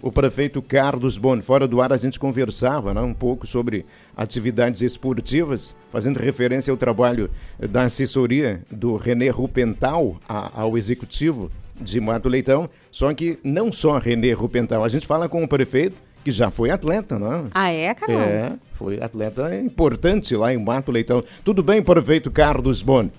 [0.00, 1.42] o prefeito Carlos Boni.
[1.42, 3.84] Fora do ar a gente conversava né, um pouco sobre
[4.16, 11.50] atividades esportivas, fazendo referência ao trabalho da assessoria do René Rupental a, ao executivo
[11.80, 12.68] de Mato Leitão.
[12.90, 16.70] Só que não só René Rupental, a gente fala com o prefeito que já foi
[16.70, 17.46] atleta, não?
[17.46, 17.50] É?
[17.54, 18.20] Ah, é, Carol?
[18.20, 21.24] É, foi atleta importante lá em Mato Leitão.
[21.44, 23.10] Tudo bem, prefeito Carlos Boni?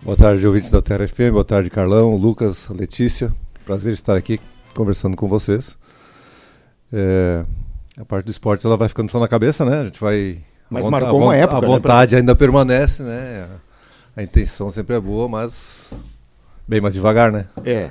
[0.00, 1.32] Boa tarde, ouvintes da Terra FM.
[1.32, 3.34] Boa tarde, Carlão, Lucas, Letícia.
[3.64, 4.40] Prazer estar aqui
[4.78, 5.76] conversando com vocês.
[6.92, 7.44] É,
[8.00, 9.80] a parte do esporte ela vai ficando só na cabeça, né?
[9.80, 10.38] A gente vai.
[10.70, 11.58] Mas a marcou uma época.
[11.58, 13.48] A né, vontade né, ainda permanece, né?
[14.16, 15.92] A, a intenção sempre é boa, mas
[16.66, 17.46] bem mais devagar, né?
[17.64, 17.90] É,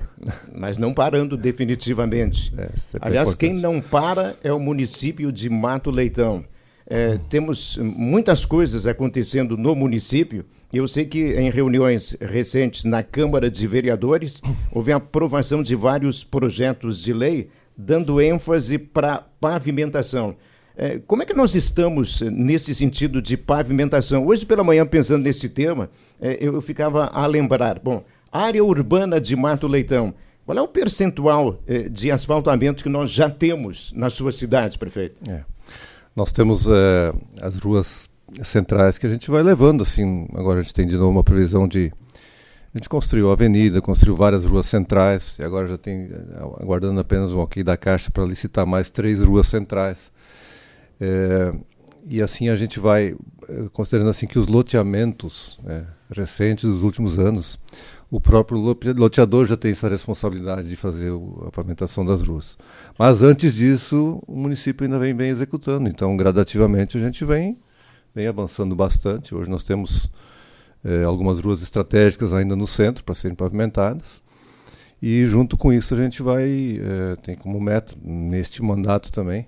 [0.55, 2.53] mas não parando definitivamente.
[2.57, 2.69] É,
[3.01, 6.45] Aliás, quem não para é o município de Mato Leitão.
[6.89, 13.49] É, temos muitas coisas acontecendo no município eu sei que em reuniões recentes na Câmara
[13.49, 20.35] de Vereadores houve a aprovação de vários projetos de lei dando ênfase para pavimentação.
[20.75, 24.27] É, como é que nós estamos nesse sentido de pavimentação?
[24.27, 25.89] Hoje pela manhã, pensando nesse tema,
[26.21, 30.13] é, eu ficava a lembrar, bom, área urbana de Mato Leitão,
[30.45, 35.15] qual é o percentual é, de asfaltamento que nós já temos nas suas cidades, prefeito?
[35.29, 35.41] É.
[36.15, 38.09] Nós temos é, as ruas
[38.43, 41.67] centrais que a gente vai levando, assim, agora a gente tem de novo uma previsão
[41.67, 41.91] de
[42.73, 46.11] a gente construiu a avenida, construiu várias ruas centrais e agora já tem
[46.59, 50.11] aguardando apenas um ok da Caixa para licitar mais três ruas centrais.
[50.99, 51.53] É,
[52.07, 53.15] e assim a gente vai
[53.49, 57.59] é, considerando assim que os loteamentos é, recentes dos últimos anos,
[58.11, 61.11] o próprio loteador já tem essa responsabilidade de fazer
[61.47, 62.57] a pavimentação das ruas.
[62.97, 65.89] Mas antes disso, o município ainda vem bem executando.
[65.89, 67.57] Então, gradativamente a gente vem
[68.17, 69.35] vem avançando bastante.
[69.35, 70.11] Hoje nós temos
[70.83, 74.23] é, algumas ruas estratégicas ainda no centro para serem pavimentadas.
[74.99, 79.47] E junto com isso a gente vai, é, tem como meta, neste mandato também,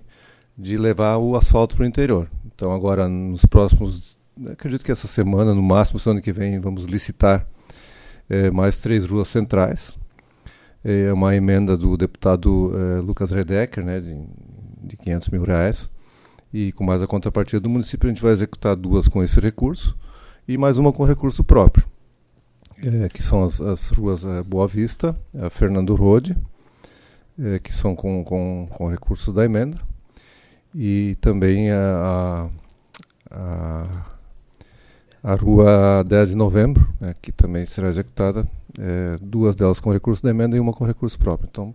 [0.56, 2.30] de levar o asfalto para o interior.
[2.46, 4.16] Então agora nos próximos,
[4.48, 7.44] acredito que essa semana, no máximo semana que vem, vamos licitar
[8.28, 9.98] é, mais três ruas centrais.
[10.84, 12.72] É uma emenda do deputado
[13.04, 14.16] Lucas Redecker, né, de,
[14.82, 15.90] de 500 mil reais
[16.52, 19.96] e com mais a contrapartida do município, a gente vai executar duas com esse recurso
[20.48, 21.86] e mais uma com recurso próprio,
[22.82, 26.36] é, que são as, as ruas é, Boa Vista, a Fernando Rode,
[27.38, 29.78] é, que são com, com, com recursos da emenda,
[30.74, 32.48] e também a,
[33.30, 33.86] a,
[35.22, 38.46] a rua 10 de novembro, né, que também será executada,
[38.78, 41.48] é, duas delas com recurso da emenda e uma com recurso próprio.
[41.50, 41.74] Então,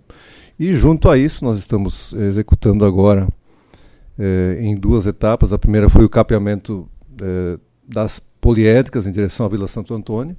[0.59, 3.27] e junto a isso, nós estamos executando agora
[4.17, 5.53] eh, em duas etapas.
[5.53, 6.89] A primeira foi o capeamento
[7.21, 10.35] eh, das poliédricas em direção à Vila Santo Antônio.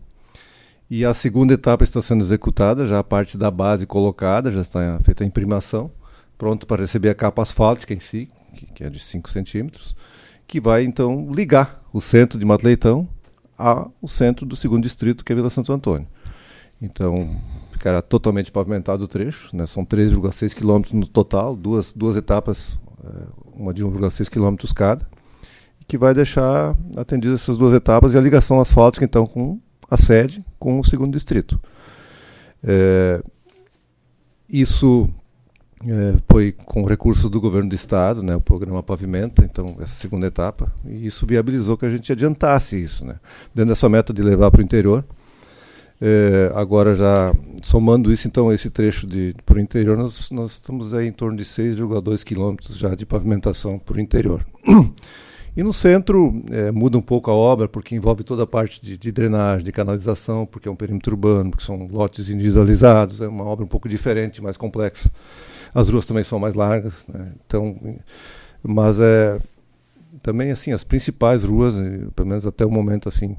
[0.89, 5.01] E a segunda etapa está sendo executada, já a parte da base colocada, já está
[5.03, 5.91] feita a imprimação,
[6.39, 9.97] pronto para receber a capa asfáltica em si, que, que é de 5 centímetros,
[10.47, 13.09] que vai então ligar o centro de Mato Leitão
[13.59, 16.07] ao centro do segundo distrito, que é Vila Santo Antônio.
[16.81, 17.37] Então,
[17.73, 19.67] ficará totalmente pavimentado o trecho, né?
[19.67, 25.07] são 3,6 quilômetros no total, duas, duas etapas, eh, uma de 1,6 km cada,
[25.87, 29.59] que vai deixar atendidas essas duas etapas e a ligação asfáltica, então, com
[29.91, 31.61] a sede, com o segundo distrito.
[32.63, 33.23] É,
[34.49, 35.09] isso
[35.85, 40.27] é, foi com recursos do governo do estado, né, o programa Pavimenta, então, essa segunda
[40.27, 43.17] etapa, e isso viabilizou que a gente adiantasse isso, né,
[43.55, 45.05] dentro dessa meta de levar para o interior.
[46.01, 50.93] É, agora já somando isso, então, esse trecho de para o interior, nós, nós estamos
[50.93, 54.47] aí em torno de 6,2 quilômetros já de pavimentação para o interior.
[55.57, 58.99] E no centro é, muda um pouco a obra, porque envolve toda a parte de,
[58.99, 63.45] de, drenagem, de canalização, porque é um perímetro urbano, porque são lotes individualizados, é uma
[63.45, 65.11] obra um pouco diferente, mais complexa.
[65.75, 67.33] As ruas também são mais largas, né?
[67.47, 67.75] então,
[68.63, 69.39] mas é
[70.23, 71.77] também assim as principais ruas,
[72.15, 73.35] pelo menos até o momento assim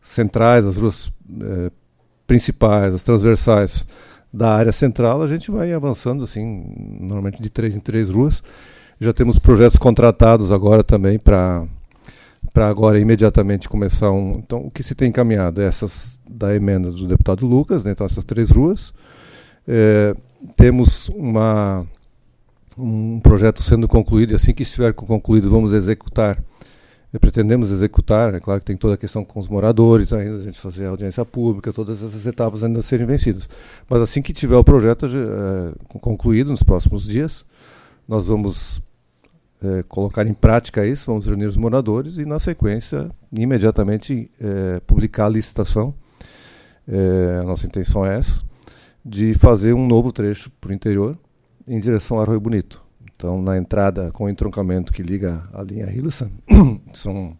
[0.00, 1.70] centrais, as ruas é,
[2.26, 3.86] principais, as transversais
[4.32, 6.64] da área central, a gente vai avançando assim,
[7.00, 8.42] normalmente de três em três ruas.
[9.00, 11.64] Já temos projetos contratados agora também para
[12.52, 14.38] para agora imediatamente começar um.
[14.38, 15.60] Então, o que se tem encaminhado?
[15.60, 17.90] Essas da emenda do deputado Lucas, né?
[17.90, 18.94] então essas três ruas.
[19.68, 20.14] É,
[20.56, 21.86] temos uma,
[22.78, 26.42] um projeto sendo concluído, e assim que estiver concluído, vamos executar
[27.18, 30.58] pretendemos executar, é claro que tem toda a questão com os moradores ainda, a gente
[30.58, 33.48] fazer audiência pública, todas essas etapas ainda serem vencidas.
[33.88, 37.44] Mas assim que tiver o projeto é, concluído nos próximos dias,
[38.08, 38.80] nós vamos
[39.62, 45.26] é, colocar em prática isso, vamos reunir os moradores e na sequência, imediatamente é, publicar
[45.26, 45.94] a licitação.
[47.40, 48.42] a nossa intenção é essa,
[49.04, 51.16] de fazer um novo trecho para o interior,
[51.66, 52.85] em direção ao Arroio Bonito.
[53.16, 56.30] Então, na entrada com o entroncamento que liga a linha Hilson,
[56.92, 57.36] são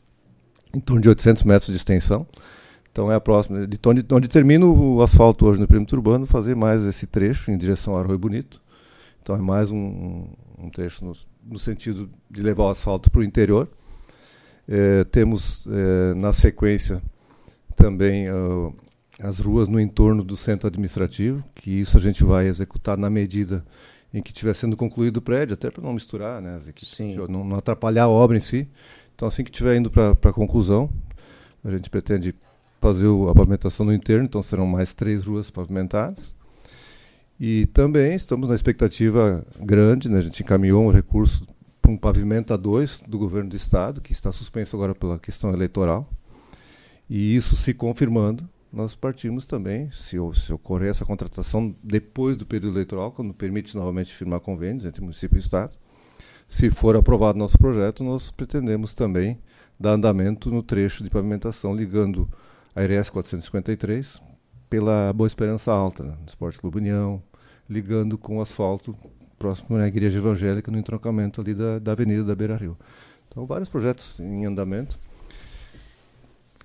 [0.74, 2.26] em torno de 800 metros de extensão.
[2.90, 3.66] Então, é a próxima.
[3.66, 7.58] De onde, onde termina o asfalto hoje no perímetro urbano, fazer mais esse trecho em
[7.58, 8.62] direção ao Arroio Bonito.
[9.22, 10.26] Então, é mais um,
[10.58, 11.12] um trecho no,
[11.44, 13.68] no, sentido de levar o asfalto para o interior.
[14.66, 17.02] É, temos, é, na sequência,
[17.76, 18.74] também uh,
[19.20, 23.64] as ruas no entorno do centro administrativo, que isso a gente vai executar na medida
[24.12, 26.98] em que estiver sendo concluído o prédio, até para não misturar né, as equipes,
[27.28, 28.68] não, não, atrapalhar a obra em si.
[29.14, 30.90] Então, assim que estiver indo para a conclusão,
[31.64, 32.34] a gente pretende
[32.80, 36.34] fazer a pavimentação no interno, então serão mais três ruas pavimentadas.
[37.38, 41.46] E também estamos na expectativa grande, né, a gente encaminhou um recurso
[41.82, 45.52] para um pavimento a dois do governo do estado, que está suspenso agora pela questão
[45.52, 46.08] eleitoral.
[47.08, 52.74] E isso se confirmando, nós partimos também, se, se ocorrer essa contratação depois do período
[52.74, 55.74] eleitoral, quando permite novamente firmar convênios entre município e Estado,
[56.46, 59.38] se for aprovado nosso projeto, nós pretendemos também
[59.80, 62.28] dar andamento no trecho de pavimentação ligando
[62.74, 64.20] a IRS 453
[64.68, 67.22] pela Boa Esperança Alta, né, no Esporte Clube União,
[67.68, 68.94] ligando com o asfalto
[69.38, 72.76] próximo à Igreja Evangélica, no entroncamento ali da, da Avenida da Beira Rio.
[73.26, 74.98] Então, vários projetos em andamento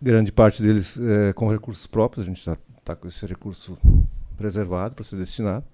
[0.02, 3.78] grande parte deles é, com recursos próprios, a gente está com esse recurso
[4.38, 5.66] preservado para ser destinado.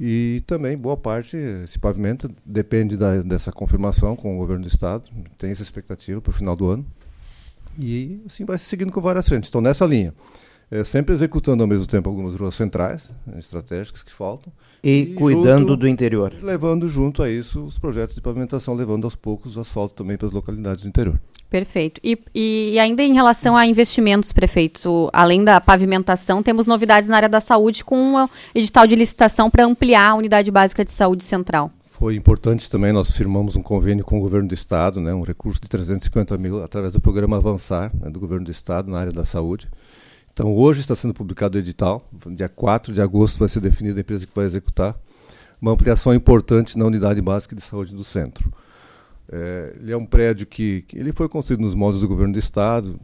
[0.00, 5.08] E também boa parte, esse pavimento depende da, dessa confirmação com o governo do estado,
[5.38, 6.86] tem essa expectativa para o final do ano.
[7.78, 9.48] E assim vai se seguindo com várias frentes.
[9.48, 10.12] Então, nessa linha,
[10.72, 14.50] é, sempre executando ao mesmo tempo algumas ruas centrais, né, estratégicas que faltam.
[14.82, 16.32] E, e cuidando junto, do interior.
[16.40, 20.28] Levando junto a isso os projetos de pavimentação, levando aos poucos o asfalto também para
[20.28, 21.20] as localidades do interior.
[21.50, 22.00] Perfeito.
[22.02, 27.28] E, e, ainda em relação a investimentos, prefeito, além da pavimentação, temos novidades na área
[27.28, 31.70] da saúde com o edital de licitação para ampliar a unidade básica de saúde central.
[31.90, 35.60] Foi importante também, nós firmamos um convênio com o governo do estado, né, um recurso
[35.60, 39.24] de 350 mil através do programa Avançar, né, do governo do estado na área da
[39.24, 39.68] saúde.
[40.32, 44.02] Então, hoje está sendo publicado o edital, dia 4 de agosto vai ser definida a
[44.02, 44.96] empresa que vai executar,
[45.60, 48.50] uma ampliação importante na unidade básica de saúde do centro.
[49.30, 52.38] É, ele é um prédio que, que, ele foi construído nos moldes do governo do
[52.38, 52.98] estado,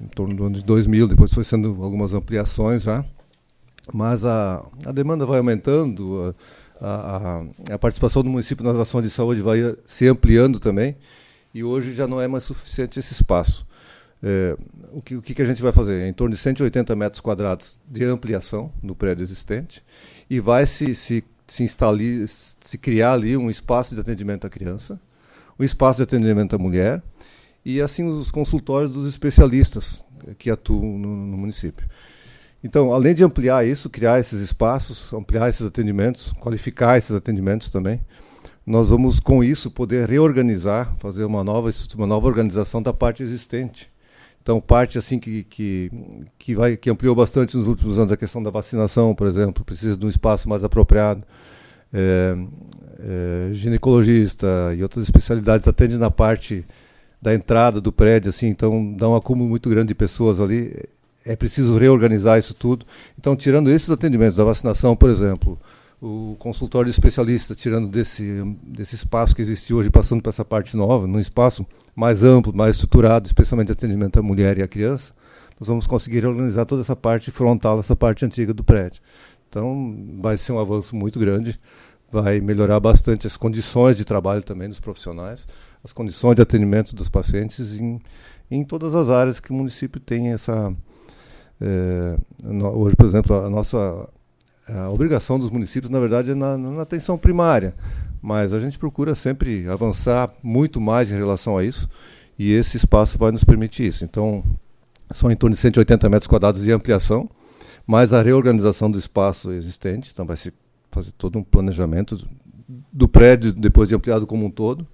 [0.00, 3.04] em torno do ano de 2000, depois foi sendo algumas ampliações já,
[3.92, 6.34] mas a, a demanda vai aumentando,
[6.78, 10.94] a, a, a participação do município nas ações de saúde vai se ampliando também,
[11.54, 13.66] e hoje já não é mais suficiente esse espaço.
[14.22, 14.54] É,
[14.92, 16.00] o, que, o que a gente vai fazer?
[16.00, 19.82] É em torno de 180 metros quadrados de ampliação no prédio existente
[20.28, 25.00] e vai se, se, se, instalar, se criar ali um espaço de atendimento à criança,
[25.58, 27.02] um espaço de atendimento à mulher
[27.64, 30.04] e assim os consultórios dos especialistas
[30.38, 31.88] que atuam no, no município.
[32.62, 38.02] Então, além de ampliar isso, criar esses espaços, ampliar esses atendimentos, qualificar esses atendimentos também,
[38.66, 43.89] nós vamos com isso poder reorganizar, fazer uma nova uma nova organização da parte existente
[44.42, 45.92] então, parte assim que, que,
[46.38, 49.96] que, vai, que ampliou bastante nos últimos anos a questão da vacinação, por exemplo, precisa
[49.96, 51.22] de um espaço mais apropriado.
[51.92, 52.36] É,
[53.02, 54.46] é, ginecologista
[54.76, 56.64] e outras especialidades atendem na parte
[57.20, 60.74] da entrada do prédio, assim, então dá um acúmulo muito grande de pessoas ali.
[61.24, 62.86] É preciso reorganizar isso tudo.
[63.18, 65.58] Então, tirando esses atendimentos, da vacinação, por exemplo,
[66.00, 71.06] o consultório especialista, tirando desse, desse espaço que existe hoje, passando para essa parte nova,
[71.06, 75.12] num espaço mais amplo, mais estruturado, especialmente de atendimento à mulher e à criança,
[75.58, 79.02] nós vamos conseguir organizar toda essa parte frontal, essa parte antiga do prédio.
[79.48, 81.60] Então, vai ser um avanço muito grande,
[82.10, 85.46] vai melhorar bastante as condições de trabalho também dos profissionais,
[85.84, 88.00] as condições de atendimento dos pacientes em,
[88.50, 90.74] em todas as áreas que o município tem essa.
[91.60, 94.08] É, no, hoje, por exemplo, a nossa
[94.74, 97.74] a obrigação dos municípios, na verdade, é na, na, atenção primária,
[98.22, 101.88] mas a gente procura sempre avançar muito mais em relação a isso
[102.38, 104.04] e esse espaço vai nos permitir isso.
[104.04, 104.42] Então,
[105.10, 107.28] são em torno de 180 metros quadrados de ampliação,
[107.86, 110.52] mais a reorganização do espaço existente, então vai se
[110.90, 112.24] fazer todo um planejamento
[112.92, 114.86] do, prédio depois de ampliado como um todo,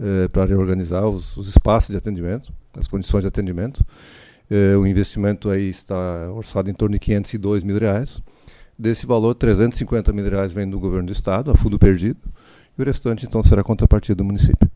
[0.00, 3.84] é, para reorganizar os, os, espaços de atendimento, as condições de atendimento.
[4.50, 8.22] É, o investimento aí está orçado em torno de 502 mil reais.
[8.78, 12.18] Desse valor, 350 mil reais vem do governo do estado, a fundo perdido,
[12.76, 14.70] e o restante, então, será contrapartida do município.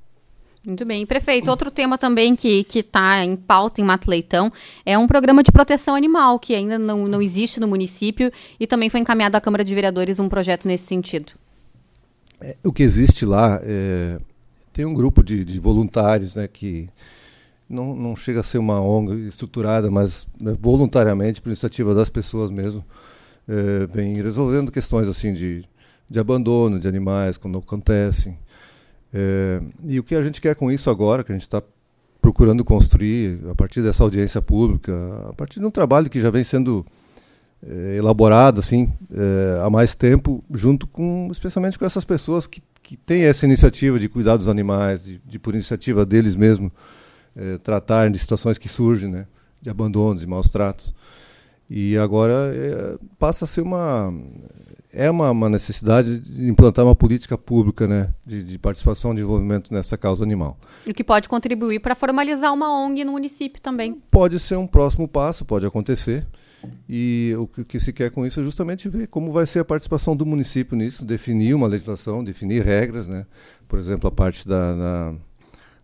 [0.66, 1.06] Muito bem.
[1.06, 4.52] Prefeito, outro tema também que está em pauta em Mato Leitão
[4.84, 8.90] é um programa de proteção animal que ainda não, não existe no município e também
[8.90, 11.34] foi encaminhado à Câmara de Vereadores um projeto nesse sentido.
[12.40, 14.18] É, o que existe lá é,
[14.72, 16.88] tem um grupo de, de voluntários né, que
[17.68, 22.50] não, não chega a ser uma ONG estruturada, mas né, voluntariamente, por iniciativa das pessoas
[22.50, 22.84] mesmo,
[23.48, 25.64] é, vem resolvendo questões assim de
[26.08, 28.38] de abandono de animais quando acontecem.
[29.12, 31.62] É, e o que a gente quer com isso agora, que a gente está
[32.20, 34.92] procurando construir a partir dessa audiência pública,
[35.28, 36.84] a partir de um trabalho que já vem sendo
[37.62, 42.96] é, elaborado assim é, há mais tempo, junto com, especialmente com essas pessoas que, que
[42.96, 46.72] têm essa iniciativa de cuidar dos animais, de, de por iniciativa deles mesmos
[47.34, 49.26] é, tratarem de situações que surgem, né,
[49.60, 50.94] de abandonos, de maus tratos.
[51.68, 54.12] E agora é, passa a ser uma
[54.92, 59.74] é uma, uma, necessidade de implantar uma política pública né, de, de, participação, de envolvimento
[59.74, 60.58] nessa causa animal.
[60.88, 64.00] O que pode contribuir para formalizar uma ONG no município também.
[64.10, 66.26] Pode ser um próximo passo, pode acontecer.
[66.88, 69.58] E o que, o que se quer com isso é justamente ver como vai ser
[69.58, 73.26] a participação do município nisso, definir uma legislação, definir regras, né?
[73.68, 75.14] por exemplo, a parte da, da,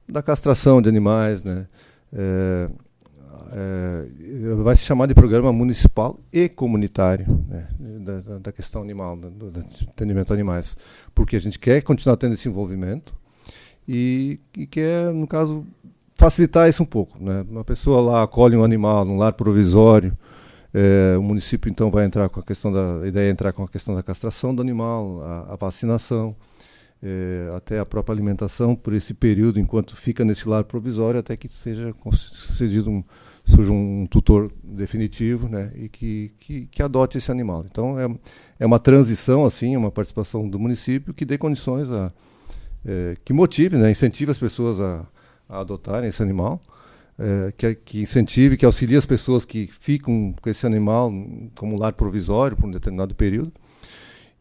[0.08, 1.66] da castração de animais, né?
[2.12, 2.70] É,
[3.54, 9.50] é, vai se chamar de programa municipal e comunitário né, da, da, questão animal, do,
[9.50, 10.76] do atendimento a animais,
[11.14, 13.14] porque a gente quer continuar tendo esse envolvimento
[13.86, 15.66] e, e quer, no caso,
[16.14, 17.22] facilitar isso um pouco.
[17.22, 17.44] Né?
[17.48, 20.16] Uma pessoa lá acolhe um animal num lar provisório,
[20.72, 23.62] é, o município então vai entrar com a questão da a ideia é entrar com
[23.62, 26.34] a questão da castração do animal, a, a vacinação,
[27.02, 31.46] é, até a própria alimentação por esse período enquanto fica nesse lar provisório até que
[31.48, 33.04] seja concedido um
[33.44, 37.64] surja um tutor definitivo né, e que, que, que, adote esse animal.
[37.68, 38.08] Então é,
[38.60, 42.12] é uma transição, assim, uma participação do município que dê condições a.
[42.84, 45.06] É, que motive, né, incentive as pessoas a,
[45.48, 46.60] a adotarem esse animal,
[47.16, 51.12] é, que, que incentive, que auxilie as pessoas que ficam com esse animal
[51.56, 53.52] como lar provisório por um determinado período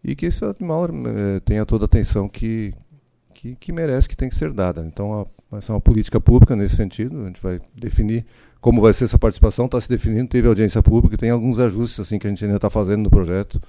[0.03, 2.73] e que esse animal é, tenha toda a atenção que,
[3.35, 4.83] que, que merece, que tem que ser dada.
[4.87, 8.25] Então, a, vai ser uma política pública nesse sentido, a gente vai definir
[8.61, 12.19] como vai ser essa participação, está se definindo, teve audiência pública, tem alguns ajustes assim
[12.19, 13.59] que a gente ainda está fazendo no projeto,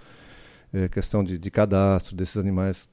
[0.73, 2.89] é, questão de, de cadastro desses animais.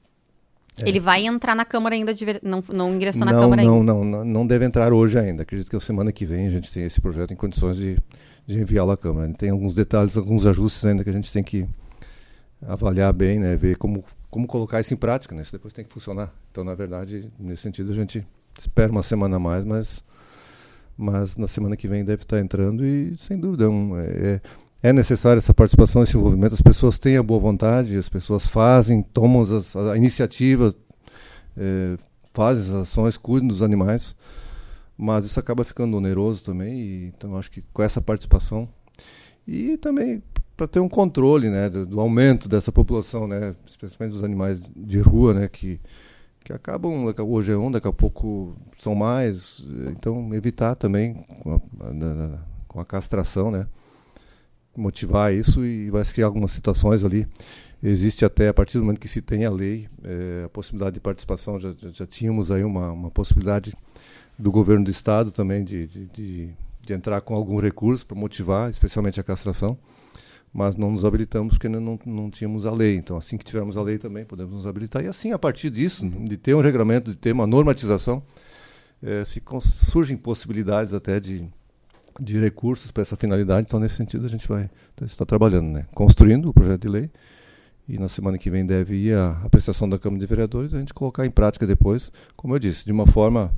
[0.78, 0.88] É.
[0.88, 3.92] Ele vai entrar na Câmara ainda, de, não, não ingressou não, na Câmara não, ainda?
[3.92, 5.42] Não, não, não deve entrar hoje ainda.
[5.42, 7.98] Acredito que a semana que vem a gente tem esse projeto em condições de,
[8.46, 9.30] de enviá-lo à Câmara.
[9.34, 11.68] Tem alguns detalhes, alguns ajustes ainda que a gente tem que
[12.66, 15.92] avaliar bem, né, ver como, como colocar isso em prática, né, isso depois tem que
[15.92, 16.32] funcionar.
[16.50, 18.26] Então, na verdade, nesse sentido, a gente
[18.58, 20.02] espera uma semana a mais, mas
[21.00, 24.40] mas na semana que vem deve estar entrando e, sem dúvida, é,
[24.82, 26.54] é, é necessária essa participação, esse envolvimento.
[26.54, 30.74] As pessoas têm a boa vontade, as pessoas fazem, tomam as, a iniciativa,
[31.56, 31.96] é,
[32.34, 34.14] fazem as ações, cuidam dos animais,
[34.96, 36.78] mas isso acaba ficando oneroso também.
[36.78, 38.68] E, então, acho que com essa participação
[39.48, 40.22] e também
[40.54, 45.00] para ter um controle né, do, do, aumento dessa população, né, especialmente dos animais de
[45.00, 45.80] rua, né, que
[46.44, 51.60] que acabam, hoje é um, daqui a pouco são mais, então evitar também com a,
[52.66, 53.66] com a castração, né?
[54.76, 57.26] motivar isso e vai se criar algumas situações ali.
[57.82, 61.00] Existe até, a partir do momento que se tem a lei, é, a possibilidade de
[61.00, 63.74] participação, já, já, já tínhamos aí uma, uma possibilidade
[64.38, 66.50] do governo do estado também de, de, de,
[66.82, 69.78] de entrar com algum recurso para motivar, especialmente a castração
[70.52, 72.96] mas não nos habilitamos porque não, não tínhamos a lei.
[72.96, 75.04] Então, assim que tivermos a lei também, podemos nos habilitar.
[75.04, 78.22] E assim, a partir disso, de ter um regulamento, de ter uma normatização,
[79.02, 81.48] é, se surgem possibilidades até de,
[82.20, 83.66] de recursos para essa finalidade.
[83.68, 85.86] Então, nesse sentido, a gente vai então, está trabalhando, né?
[85.94, 87.10] construindo o projeto de lei.
[87.88, 90.94] E na semana que vem deve ir a apreciação da Câmara de Vereadores, a gente
[90.94, 93.52] colocar em prática depois, como eu disse, de uma forma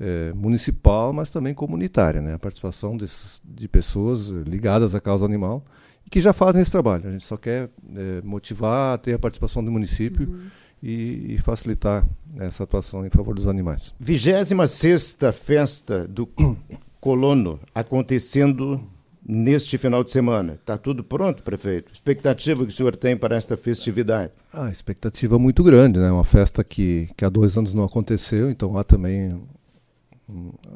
[0.00, 2.34] é, municipal, mas também comunitária, né?
[2.34, 5.64] A participação desses, de pessoas ligadas à causa animal
[6.12, 7.08] que já fazem esse trabalho.
[7.08, 10.42] A gente só quer é, motivar, ter a participação do município uhum.
[10.82, 12.06] e, e, facilitar
[12.38, 13.94] essa atuação em favor dos animais.
[13.98, 16.28] 26 festa do
[17.00, 18.78] colono acontecendo
[19.26, 20.52] neste final de semana.
[20.52, 21.90] Está tudo pronto, prefeito?
[21.90, 24.32] Expectativa que o senhor tem para esta festividade?
[24.52, 26.10] Ah, expectativa muito grande, né?
[26.12, 29.40] Uma festa que, que há dois anos não aconteceu, então há também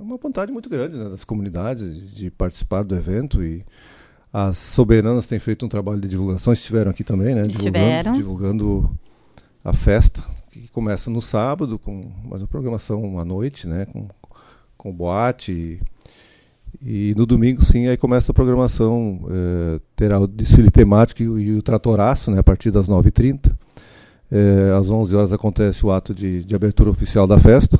[0.00, 3.64] uma vontade muito grande né, das comunidades de participar do evento e
[4.32, 7.42] as soberanas têm feito um trabalho de divulgação, estiveram aqui também, né?
[7.42, 8.98] Divulgando, divulgando
[9.64, 13.86] a festa, que começa no sábado, com mais uma programação à noite, né?
[13.86, 14.08] Com,
[14.76, 15.80] com boate.
[16.82, 19.20] E, e no domingo, sim, aí começa a programação.
[19.30, 22.38] É, terá o desfile temático e, e, o tratoraço, né?
[22.38, 23.56] A partir das 9h30.
[24.30, 27.78] É, às 11 horas acontece o ato de, de abertura oficial da festa.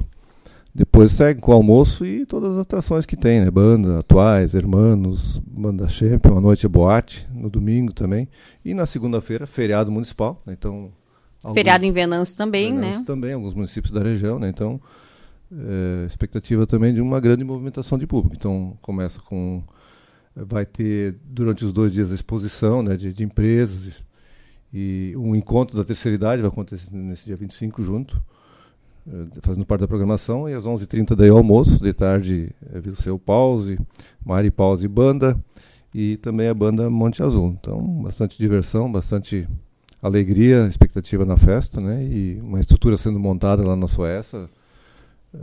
[0.77, 3.51] Depois segue com o almoço e todas as atrações que tem, né?
[3.51, 8.29] Banda, atuais, hermanos, banda champion, a noite é boate, no domingo também.
[8.63, 10.37] E na segunda-feira, feriado municipal.
[10.45, 10.53] Né?
[10.53, 10.93] Então,
[11.43, 13.05] alguns, feriado em Venâncio também, Venâncio né?
[13.07, 14.51] também, alguns municípios da região, né?
[14.51, 14.79] Então,
[15.51, 18.37] é, expectativa também de uma grande movimentação de público.
[18.39, 19.63] Então, começa com...
[20.35, 23.95] Vai ter, durante os dois dias, a exposição né, de, de empresas
[24.71, 28.23] E um encontro da terceira idade vai acontecer nesse dia 25 junto,
[29.43, 33.79] fazendo parte da programação, e às 11h30 daí o almoço, de tarde é Viseu Pause,
[34.25, 35.39] Mari Pause Banda,
[35.95, 37.57] e também a banda Monte Azul.
[37.59, 39.49] Então, bastante diversão, bastante
[40.03, 42.05] alegria, expectativa na festa, né?
[42.05, 44.45] E uma estrutura sendo montada lá na Suécia,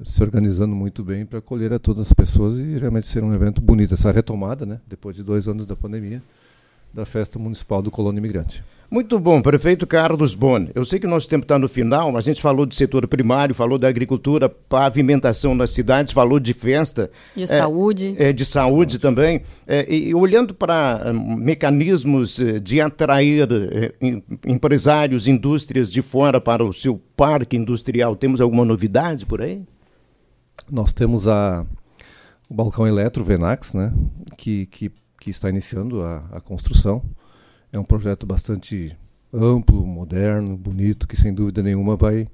[0.03, 3.61] se organizando muito bem para acolher a todas as pessoas e realmente ser um evento
[3.61, 3.93] bonito.
[3.93, 4.79] Essa retomada, né?
[4.87, 6.21] Depois de dois anos da pandemia,
[6.93, 8.63] da festa municipal do Colônia Imigrante.
[8.93, 10.69] Muito bom, prefeito Carlos Boni.
[10.75, 13.55] Eu sei que nosso tempo está no final, mas a gente falou do setor primário,
[13.55, 17.09] falou da agricultura, pavimentação nas cidades, falou de festa.
[17.35, 18.15] De é, saúde.
[18.19, 19.41] É, de saúde também.
[19.65, 23.93] É, e olhando para hum, mecanismos eh, de atrair eh,
[24.45, 29.63] empresários, indústrias de fora para o seu parque industrial, temos alguma novidade por aí?
[30.71, 31.65] Nós temos a,
[32.47, 33.91] o balcão eletro Venax, né,
[34.37, 37.01] que, que, que está iniciando a, a construção.
[37.73, 38.95] É um projeto bastante
[39.33, 42.27] amplo, moderno, bonito, que sem dúvida nenhuma vai,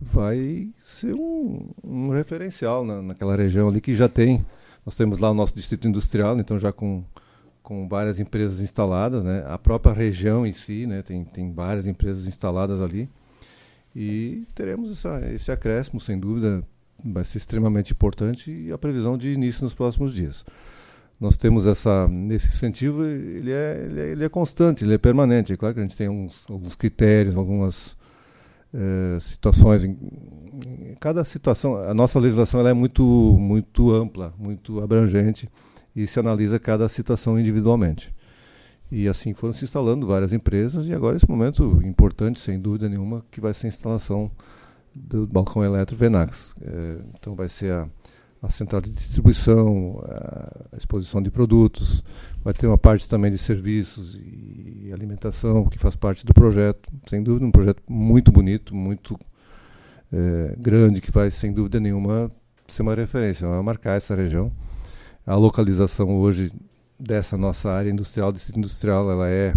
[0.00, 4.46] vai ser um, um referencial na, naquela região ali que já tem.
[4.86, 7.02] Nós temos lá o nosso distrito industrial, então já com,
[7.60, 9.44] com várias empresas instaladas, né?
[9.48, 11.02] A própria região em si, né?
[11.02, 13.10] Tem, tem várias empresas instaladas ali.
[13.96, 16.62] E teremos essa, esse acréscimo, sem dúvida,
[17.04, 20.44] vai ser extremamente importante e a previsão de início nos próximos dias
[21.20, 25.52] nós temos essa esse incentivo ele é, ele é, ele é constante ele é permanente.
[25.52, 27.96] É claro que a gente tem uns, alguns critérios algumas
[28.72, 29.96] é, situações em,
[30.90, 31.76] em, cada situação.
[31.76, 35.48] A nossa legislação ela é muito muito ampla muito abrangente
[35.94, 38.14] e se analisa cada situação individualmente.
[38.90, 43.24] E assim foram se instalando várias empresas e agora esse momento importante sem dúvida nenhuma
[43.30, 44.30] que vai ser a instalação
[44.94, 46.54] do balcão elétrico Venax.
[46.62, 47.88] É, então vai ser a
[48.40, 50.00] a central de distribuição,
[50.72, 52.04] a exposição de produtos,
[52.42, 56.90] vai ter uma parte também de serviços e alimentação que faz parte do projeto.
[57.06, 59.18] Sem dúvida, um projeto muito bonito, muito
[60.12, 62.30] é, grande, que vai, sem dúvida nenhuma,
[62.66, 64.52] ser uma referência, vai marcar essa região.
[65.26, 66.52] A localização hoje
[66.98, 69.54] dessa nossa área industrial, distrito industrial, ela é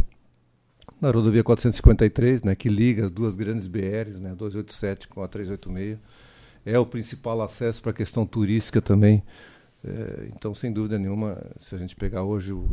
[0.99, 5.97] na rodovia 453, né, que liga as duas grandes BRs, né, 287 com a 386
[6.65, 9.23] é o principal acesso para a questão turística também.
[9.83, 12.69] É, então, sem dúvida nenhuma, se a gente pegar hoje o,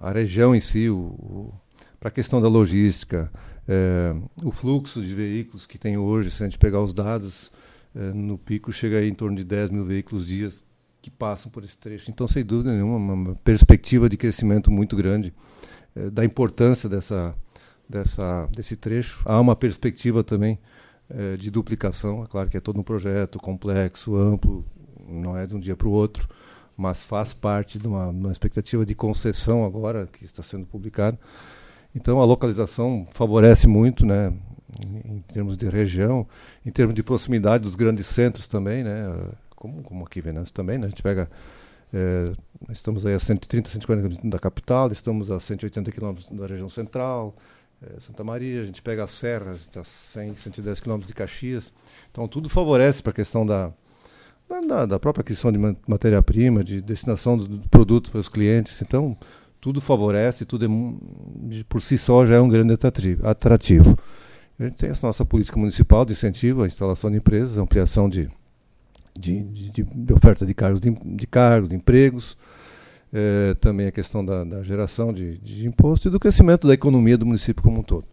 [0.00, 0.86] a região em si,
[1.98, 3.30] para a questão da logística,
[3.68, 7.52] é, o fluxo de veículos que tem hoje, se a gente pegar os dados,
[7.94, 10.64] é, no pico chega aí em torno de 10 mil veículos dias
[11.02, 12.10] que passam por esse trecho.
[12.10, 15.32] Então, sem dúvida nenhuma, uma perspectiva de crescimento muito grande
[15.94, 17.34] é, da importância dessa,
[17.88, 19.22] dessa, desse trecho.
[19.24, 20.58] Há uma perspectiva também
[21.10, 22.24] é, de duplicação.
[22.24, 24.64] É claro que é todo um projeto complexo, amplo,
[25.08, 26.28] não é de um dia para o outro,
[26.76, 31.18] mas faz parte de uma, uma expectativa de concessão agora que está sendo publicada.
[31.94, 34.32] Então a localização favorece muito, né,
[34.86, 36.26] em, em, termos de região,
[36.64, 39.06] em termos de proximidade dos grandes centros também, né,
[39.56, 41.28] como, como aqui em Venâncio também, né, a gente pega
[41.92, 42.32] é,
[42.70, 47.34] estamos aí a 130, 140 km da capital, estamos a 180 km da região central,
[47.98, 51.72] Santa Maria, a gente pega as serras, está 100, 110 quilômetros de Caxias.
[52.10, 53.72] Então, tudo favorece para a questão da,
[54.66, 58.82] da, da, própria aquisição de matéria-prima, de destinação do, do, produto para os clientes.
[58.82, 59.16] Então,
[59.60, 60.68] tudo favorece, tudo é,
[61.68, 62.74] por si só já é um grande
[63.22, 63.98] atrativo.
[64.58, 68.30] A gente tem essa nossa política municipal de incentivo à instalação de empresas, ampliação de,
[69.18, 72.36] de, de, de oferta de cargos, de, de cargos, de empregos,
[73.12, 77.18] é, também a questão da, da geração de, de, imposto e do crescimento da economia
[77.18, 78.04] do município como um todo.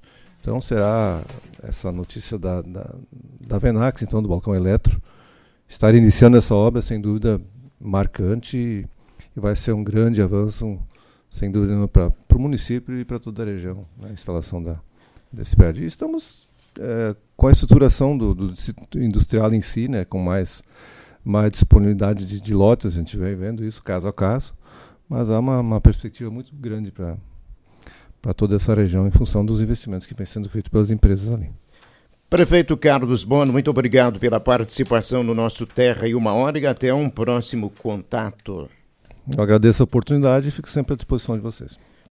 [0.42, 1.22] Então será
[1.62, 2.96] essa notícia da, da,
[3.42, 5.00] da Venax, então do balcão eletro,
[5.68, 7.40] estar iniciando essa obra sem dúvida
[7.80, 8.86] marcante e,
[9.36, 10.80] e vai ser um grande avanço,
[11.30, 14.80] sem dúvida, para o município e para toda a região, né, a instalação da,
[15.32, 15.84] desse prédio.
[15.84, 16.48] E estamos
[16.80, 18.54] é, com a estruturação do, do
[18.96, 20.64] industrial em si, né, com mais,
[21.24, 24.56] mais disponibilidade de, de lotes, a gente vem vendo isso caso a caso
[25.10, 30.06] mas há uma, uma perspectiva muito grande para toda essa região em função dos investimentos
[30.06, 31.50] que vêm sendo feitos pelas empresas ali.
[32.30, 36.94] Prefeito Carlos Bono, muito obrigado pela participação no nosso Terra e Uma Hora e até
[36.94, 38.70] um próximo contato.
[39.30, 41.80] Eu agradeço a oportunidade e fico sempre à disposição de vocês.